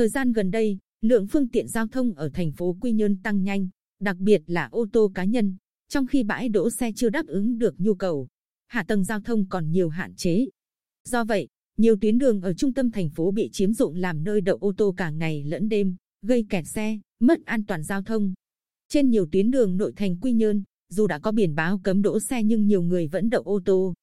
Thời 0.00 0.08
gian 0.08 0.32
gần 0.32 0.50
đây, 0.50 0.78
lượng 1.00 1.26
phương 1.26 1.48
tiện 1.48 1.68
giao 1.68 1.86
thông 1.86 2.14
ở 2.14 2.30
thành 2.34 2.52
phố 2.52 2.76
Quy 2.80 2.92
Nhơn 2.92 3.22
tăng 3.22 3.42
nhanh, 3.42 3.68
đặc 4.00 4.16
biệt 4.16 4.42
là 4.46 4.68
ô 4.72 4.86
tô 4.92 5.12
cá 5.14 5.24
nhân, 5.24 5.56
trong 5.88 6.06
khi 6.06 6.22
bãi 6.22 6.48
đỗ 6.48 6.70
xe 6.70 6.92
chưa 6.96 7.08
đáp 7.08 7.26
ứng 7.26 7.58
được 7.58 7.80
nhu 7.80 7.94
cầu, 7.94 8.28
hạ 8.66 8.84
tầng 8.88 9.04
giao 9.04 9.20
thông 9.20 9.48
còn 9.48 9.70
nhiều 9.70 9.88
hạn 9.88 10.14
chế. 10.14 10.46
Do 11.08 11.24
vậy, 11.24 11.48
nhiều 11.76 11.96
tuyến 12.00 12.18
đường 12.18 12.40
ở 12.40 12.54
trung 12.54 12.72
tâm 12.72 12.90
thành 12.90 13.10
phố 13.10 13.30
bị 13.30 13.50
chiếm 13.52 13.72
dụng 13.72 13.94
làm 13.94 14.24
nơi 14.24 14.40
đậu 14.40 14.56
ô 14.56 14.72
tô 14.76 14.94
cả 14.96 15.10
ngày 15.10 15.44
lẫn 15.44 15.68
đêm, 15.68 15.96
gây 16.22 16.46
kẹt 16.50 16.66
xe, 16.66 16.98
mất 17.18 17.44
an 17.44 17.64
toàn 17.64 17.82
giao 17.82 18.02
thông. 18.02 18.34
Trên 18.88 19.10
nhiều 19.10 19.26
tuyến 19.32 19.50
đường 19.50 19.76
nội 19.76 19.92
thành 19.96 20.16
Quy 20.16 20.32
Nhơn, 20.32 20.62
dù 20.88 21.06
đã 21.06 21.18
có 21.18 21.32
biển 21.32 21.54
báo 21.54 21.80
cấm 21.84 22.02
đỗ 22.02 22.20
xe 22.20 22.44
nhưng 22.44 22.66
nhiều 22.66 22.82
người 22.82 23.06
vẫn 23.06 23.30
đậu 23.30 23.42
ô 23.42 23.60
tô. 23.64 23.94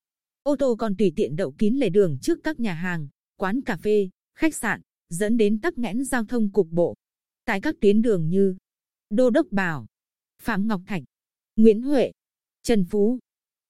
Ô 0.43 0.55
tô 0.55 0.75
còn 0.75 0.95
tùy 0.95 1.13
tiện 1.15 1.35
đậu 1.35 1.51
kín 1.51 1.75
lề 1.75 1.89
đường 1.89 2.17
trước 2.21 2.39
các 2.43 2.59
nhà 2.59 2.73
hàng, 2.73 3.07
quán 3.37 3.61
cà 3.61 3.77
phê, 3.77 4.09
khách 4.35 4.55
sạn, 4.55 4.81
dẫn 5.09 5.37
đến 5.37 5.59
tắc 5.61 5.77
nghẽn 5.77 6.03
giao 6.03 6.25
thông 6.25 6.51
cục 6.51 6.67
bộ. 6.71 6.95
Tại 7.45 7.61
các 7.61 7.75
tuyến 7.81 8.01
đường 8.01 8.29
như 8.29 8.55
Đô 9.09 9.29
Đốc 9.29 9.47
Bảo, 9.51 9.85
Phạm 10.41 10.67
Ngọc 10.67 10.81
Thạch, 10.85 11.03
Nguyễn 11.55 11.81
Huệ, 11.81 12.11
Trần 12.63 12.85
Phú, 12.85 13.19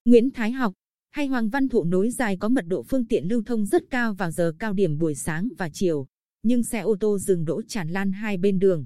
Nguyễn 0.05 0.31
Thái 0.31 0.51
Học 0.51 0.73
hay 1.11 1.27
Hoàng 1.27 1.49
Văn 1.49 1.69
Thụ 1.69 1.83
nối 1.83 2.11
dài 2.11 2.37
có 2.37 2.49
mật 2.49 2.65
độ 2.67 2.83
phương 2.83 3.05
tiện 3.05 3.27
lưu 3.27 3.43
thông 3.45 3.65
rất 3.65 3.83
cao 3.89 4.13
vào 4.13 4.31
giờ 4.31 4.53
cao 4.59 4.73
điểm 4.73 4.97
buổi 4.97 5.15
sáng 5.15 5.49
và 5.57 5.69
chiều, 5.73 6.07
nhưng 6.43 6.63
xe 6.63 6.79
ô 6.79 6.95
tô 6.99 7.17
dừng 7.17 7.45
đỗ 7.45 7.61
tràn 7.61 7.89
lan 7.89 8.11
hai 8.11 8.37
bên 8.37 8.59
đường, 8.59 8.85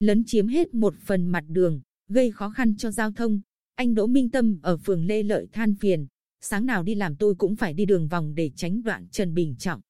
lấn 0.00 0.24
chiếm 0.24 0.46
hết 0.46 0.74
một 0.74 0.94
phần 1.04 1.26
mặt 1.26 1.44
đường, 1.48 1.80
gây 2.08 2.30
khó 2.30 2.50
khăn 2.50 2.76
cho 2.76 2.90
giao 2.90 3.12
thông. 3.12 3.40
Anh 3.74 3.94
Đỗ 3.94 4.06
Minh 4.06 4.30
Tâm 4.30 4.58
ở 4.62 4.76
phường 4.76 5.06
Lê 5.06 5.22
Lợi 5.22 5.48
than 5.52 5.74
phiền, 5.74 6.06
sáng 6.40 6.66
nào 6.66 6.82
đi 6.82 6.94
làm 6.94 7.16
tôi 7.16 7.34
cũng 7.34 7.56
phải 7.56 7.74
đi 7.74 7.84
đường 7.84 8.08
vòng 8.08 8.34
để 8.34 8.50
tránh 8.56 8.82
đoạn 8.82 9.06
Trần 9.10 9.34
Bình 9.34 9.56
Trọng. 9.58 9.80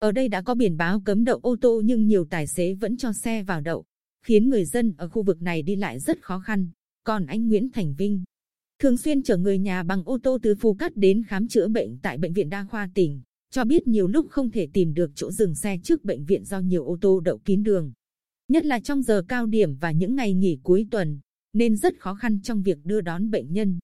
Ở 0.00 0.12
đây 0.12 0.28
đã 0.28 0.42
có 0.42 0.54
biển 0.54 0.76
báo 0.76 1.00
cấm 1.00 1.24
đậu 1.24 1.38
ô 1.42 1.56
tô 1.60 1.82
nhưng 1.84 2.06
nhiều 2.06 2.24
tài 2.24 2.46
xế 2.46 2.74
vẫn 2.74 2.96
cho 2.96 3.12
xe 3.12 3.42
vào 3.42 3.60
đậu, 3.60 3.84
khiến 4.24 4.48
người 4.48 4.64
dân 4.64 4.94
ở 4.98 5.08
khu 5.08 5.22
vực 5.22 5.42
này 5.42 5.62
đi 5.62 5.76
lại 5.76 5.98
rất 5.98 6.22
khó 6.22 6.40
khăn. 6.40 6.68
Còn 7.04 7.26
anh 7.26 7.48
Nguyễn 7.48 7.70
Thành 7.70 7.94
Vinh, 7.98 8.24
thường 8.78 8.96
xuyên 8.96 9.22
chở 9.22 9.36
người 9.36 9.58
nhà 9.58 9.82
bằng 9.82 10.02
ô 10.04 10.18
tô 10.22 10.38
từ 10.42 10.54
Phú 10.54 10.74
Cát 10.74 10.96
đến 10.96 11.22
khám 11.28 11.48
chữa 11.48 11.68
bệnh 11.68 11.98
tại 12.02 12.18
bệnh 12.18 12.32
viện 12.32 12.50
đa 12.50 12.66
khoa 12.70 12.90
tỉnh, 12.94 13.22
cho 13.50 13.64
biết 13.64 13.88
nhiều 13.88 14.08
lúc 14.08 14.26
không 14.30 14.50
thể 14.50 14.68
tìm 14.72 14.94
được 14.94 15.10
chỗ 15.14 15.32
dừng 15.32 15.54
xe 15.54 15.78
trước 15.82 16.04
bệnh 16.04 16.24
viện 16.24 16.44
do 16.44 16.60
nhiều 16.60 16.84
ô 16.84 16.98
tô 17.00 17.20
đậu 17.20 17.38
kín 17.38 17.62
đường. 17.62 17.92
Nhất 18.48 18.64
là 18.64 18.80
trong 18.80 19.02
giờ 19.02 19.22
cao 19.28 19.46
điểm 19.46 19.76
và 19.76 19.90
những 19.90 20.16
ngày 20.16 20.34
nghỉ 20.34 20.58
cuối 20.62 20.86
tuần, 20.90 21.20
nên 21.52 21.76
rất 21.76 22.00
khó 22.00 22.14
khăn 22.14 22.40
trong 22.42 22.62
việc 22.62 22.78
đưa 22.84 23.00
đón 23.00 23.30
bệnh 23.30 23.52
nhân. 23.52 23.78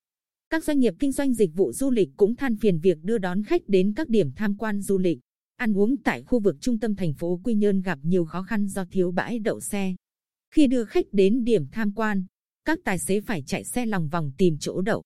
Các 0.51 0.65
doanh 0.65 0.81
nghiệp 0.81 0.95
kinh 0.99 1.13
doanh 1.13 1.35
dịch 1.35 1.55
vụ 1.55 1.73
du 1.73 1.91
lịch 1.91 2.09
cũng 2.17 2.37
than 2.37 2.57
phiền 2.57 2.79
việc 2.79 2.99
đưa 3.03 3.19
đón 3.19 3.43
khách 3.43 3.69
đến 3.69 3.93
các 3.97 4.09
điểm 4.09 4.31
tham 4.37 4.57
quan 4.57 4.81
du 4.83 4.99
lịch, 4.99 5.19
ăn 5.57 5.79
uống 5.79 5.97
tại 5.97 6.23
khu 6.23 6.41
vực 6.41 6.57
trung 6.61 6.79
tâm 6.79 6.95
thành 6.95 7.15
phố 7.15 7.41
Quy 7.45 7.55
Nhơn 7.55 7.81
gặp 7.81 7.99
nhiều 8.03 8.25
khó 8.25 8.43
khăn 8.43 8.69
do 8.69 8.85
thiếu 8.85 9.11
bãi 9.11 9.39
đậu 9.39 9.61
xe. 9.61 9.95
Khi 10.55 10.67
đưa 10.67 10.85
khách 10.85 11.07
đến 11.13 11.45
điểm 11.45 11.67
tham 11.73 11.93
quan, 11.93 12.25
các 12.65 12.79
tài 12.85 12.99
xế 12.99 13.21
phải 13.21 13.43
chạy 13.43 13.65
xe 13.65 13.87
lòng 13.87 14.09
vòng 14.09 14.33
tìm 14.39 14.57
chỗ 14.61 14.81
đậu. 14.81 15.03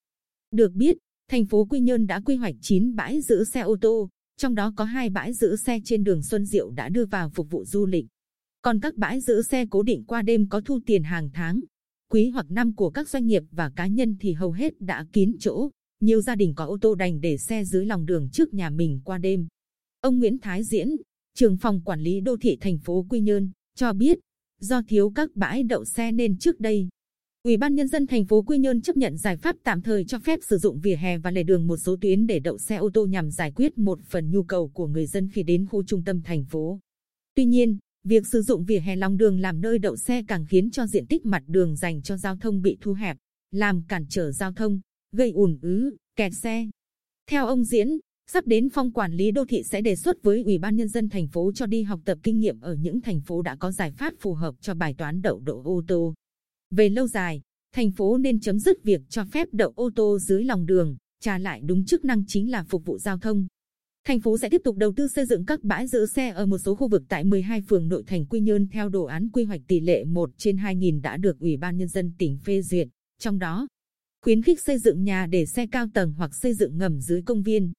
Được 0.50 0.72
biết, 0.72 0.96
thành 1.30 1.46
phố 1.46 1.64
Quy 1.64 1.80
Nhơn 1.80 2.06
đã 2.06 2.20
quy 2.20 2.36
hoạch 2.36 2.54
9 2.60 2.96
bãi 2.96 3.20
giữ 3.20 3.44
xe 3.44 3.60
ô 3.60 3.76
tô, 3.80 4.08
trong 4.36 4.54
đó 4.54 4.72
có 4.76 4.84
hai 4.84 5.10
bãi 5.10 5.32
giữ 5.32 5.56
xe 5.56 5.80
trên 5.84 6.04
đường 6.04 6.22
Xuân 6.22 6.46
Diệu 6.46 6.70
đã 6.70 6.88
đưa 6.88 7.04
vào 7.04 7.30
phục 7.30 7.50
vụ 7.50 7.64
du 7.64 7.86
lịch. 7.86 8.06
Còn 8.62 8.80
các 8.80 8.96
bãi 8.96 9.20
giữ 9.20 9.42
xe 9.42 9.66
cố 9.70 9.82
định 9.82 10.04
qua 10.04 10.22
đêm 10.22 10.48
có 10.48 10.60
thu 10.60 10.80
tiền 10.86 11.02
hàng 11.02 11.30
tháng, 11.32 11.60
quý 12.10 12.28
hoặc 12.28 12.46
năm 12.50 12.74
của 12.74 12.90
các 12.90 13.08
doanh 13.08 13.26
nghiệp 13.26 13.42
và 13.50 13.70
cá 13.76 13.86
nhân 13.86 14.16
thì 14.20 14.32
hầu 14.32 14.52
hết 14.52 14.80
đã 14.80 15.06
kín 15.12 15.36
chỗ. 15.40 15.70
Nhiều 16.00 16.20
gia 16.20 16.34
đình 16.34 16.54
có 16.56 16.64
ô 16.64 16.78
tô 16.80 16.94
đành 16.94 17.20
để 17.20 17.38
xe 17.38 17.64
dưới 17.64 17.86
lòng 17.86 18.06
đường 18.06 18.28
trước 18.32 18.54
nhà 18.54 18.70
mình 18.70 19.00
qua 19.04 19.18
đêm. 19.18 19.48
Ông 20.00 20.18
Nguyễn 20.18 20.38
Thái 20.38 20.64
Diễn, 20.64 20.96
trưởng 21.34 21.56
phòng 21.56 21.80
quản 21.84 22.00
lý 22.00 22.20
đô 22.20 22.36
thị 22.36 22.56
thành 22.60 22.78
phố 22.78 23.06
Quy 23.10 23.20
Nhơn, 23.20 23.50
cho 23.75 23.92
biết, 23.92 24.19
do 24.60 24.82
thiếu 24.88 25.12
các 25.14 25.30
bãi 25.34 25.62
đậu 25.62 25.84
xe 25.84 26.12
nên 26.12 26.38
trước 26.38 26.60
đây, 26.60 26.88
Ủy 27.44 27.56
ban 27.56 27.75
nhân 27.75 27.88
dân 27.88 28.06
thành 28.06 28.25
phố 28.25 28.42
Quy 28.42 28.58
Nhơn 28.58 28.82
chấp 28.82 28.97
nhận 28.97 29.16
giải 29.16 29.36
pháp 29.36 29.56
tạm 29.62 29.82
thời 29.82 30.04
cho 30.04 30.19
phép 30.19 30.38
sử 30.42 30.58
dụng 30.58 30.80
vỉa 30.80 30.97
hè 30.97 31.19
và 31.19 31.30
lề 31.30 31.42
đường 31.42 31.66
một 31.66 31.76
số 31.76 31.97
tuyến 32.00 32.26
để 32.26 32.38
đậu 32.38 32.58
xe 32.58 32.76
ô 32.76 32.91
tô 32.94 33.06
nhằm 33.06 33.30
giải 33.30 33.52
quyết 33.52 33.78
một 33.78 33.98
phần 34.04 34.30
nhu 34.30 34.42
cầu 34.42 34.69
của 34.69 34.86
người 34.86 35.06
dân 35.06 35.28
khi 35.32 35.42
đến 35.42 35.66
khu 35.66 35.84
trung 35.84 36.04
tâm 36.04 36.22
thành 36.22 36.44
phố. 36.44 36.80
Tuy 37.34 37.44
nhiên, 37.44 37.78
việc 38.04 38.26
sử 38.26 38.42
dụng 38.42 38.64
vỉa 38.64 38.78
hè 38.78 38.96
lòng 38.96 39.16
đường 39.16 39.41
làm 39.41 39.60
nơi 39.60 39.78
đậu 39.78 39.96
xe 39.96 40.22
càng 40.28 40.46
khiến 40.46 40.70
cho 40.70 40.86
diện 40.86 41.06
tích 41.06 41.26
mặt 41.26 41.42
đường 41.46 41.76
dành 41.76 42.02
cho 42.02 42.16
giao 42.16 42.36
thông 42.36 42.62
bị 42.62 42.78
thu 42.80 42.92
hẹp, 42.92 43.16
làm 43.50 43.82
cản 43.88 44.06
trở 44.08 44.32
giao 44.32 44.52
thông, 44.52 44.80
gây 45.12 45.30
ùn 45.30 45.58
ứ, 45.62 45.96
kẹt 46.16 46.32
xe. 46.42 46.69
Theo 47.30 47.46
ông 47.46 47.64
Diễn, 47.64 47.98
sắp 48.32 48.46
đến 48.46 48.68
phong 48.68 48.92
quản 48.92 49.12
lý 49.12 49.30
đô 49.30 49.44
thị 49.44 49.62
sẽ 49.62 49.80
đề 49.80 49.96
xuất 49.96 50.22
với 50.22 50.42
Ủy 50.42 50.58
ban 50.58 50.76
nhân 50.76 50.88
dân 50.88 51.08
thành 51.08 51.28
phố 51.28 51.52
cho 51.54 51.66
đi 51.66 51.82
học 51.82 52.00
tập 52.04 52.18
kinh 52.22 52.38
nghiệm 52.38 52.60
ở 52.60 52.74
những 52.74 53.00
thành 53.00 53.20
phố 53.20 53.42
đã 53.42 53.56
có 53.56 53.72
giải 53.72 53.92
pháp 53.92 54.14
phù 54.20 54.34
hợp 54.34 54.54
cho 54.60 54.74
bài 54.74 54.94
toán 54.98 55.22
đậu 55.22 55.41
đỗ 55.41 55.62
ô 55.64 55.82
tô. 55.88 56.14
Về 56.70 56.88
lâu 56.88 57.06
dài, 57.06 57.40
thành 57.74 57.90
phố 57.90 58.19
nên 58.19 58.40
chấm 58.40 58.58
dứt 58.58 58.82
việc 58.82 59.00
cho 59.08 59.24
phép 59.24 59.48
đậu 59.52 59.72
ô 59.76 59.90
tô 59.94 60.19
dưới 60.19 60.44
lòng 60.44 60.66
đường, 60.66 60.96
trả 61.20 61.38
lại 61.38 61.60
đúng 61.64 61.84
chức 61.84 62.04
năng 62.04 62.24
chính 62.26 62.50
là 62.50 62.64
phục 62.69 62.84
vụ 62.84 62.98
giao 62.98 63.19
thông. 63.19 63.46
Thành 64.04 64.20
phố 64.20 64.38
sẽ 64.38 64.48
tiếp 64.48 64.60
tục 64.64 64.76
đầu 64.76 64.92
tư 64.96 65.08
xây 65.08 65.26
dựng 65.26 65.44
các 65.44 65.64
bãi 65.64 65.86
giữ 65.86 66.06
xe 66.06 66.28
ở 66.28 66.46
một 66.46 66.58
số 66.58 66.74
khu 66.74 66.88
vực 66.88 67.02
tại 67.08 67.24
12 67.24 67.62
phường 67.69 67.88
nội 67.88 68.02
thành 68.06 68.26
Quy 68.26 68.40
Nhơn 68.40 68.69
theo 68.69 68.88
đồ 68.88 69.04
án 69.04 69.28
quy 69.32 69.44
hoạch 69.44 69.60
tỷ 69.69 69.80
lệ 69.80 70.04
1 70.04 70.30
trên 70.36 70.56
2.000 70.56 71.00
đã 71.00 71.16
được 71.16 71.38
Ủy 71.40 71.56
ban 71.56 71.76
Nhân 71.76 71.88
dân 71.88 72.12
tỉnh 72.19 72.38
phê 72.38 72.62
duyệt. 72.62 72.88
Trong 73.19 73.38
đó, 73.38 73.69
khuyến 74.22 74.42
khích 74.42 74.60
xây 74.60 74.78
dựng 74.78 75.04
nhà 75.04 75.26
để 75.26 75.46
xe 75.46 75.66
cao 75.66 75.86
tầng 75.94 76.12
hoặc 76.12 76.34
xây 76.34 76.54
dựng 76.54 76.78
ngầm 76.78 77.00
dưới 77.00 77.22
công 77.22 77.42
viên, 77.42 77.72